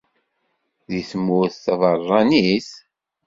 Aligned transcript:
Di 0.89 1.01
tmurt 1.09 1.55
taberranit? 1.63 2.69